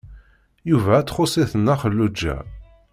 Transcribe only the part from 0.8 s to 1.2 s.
ad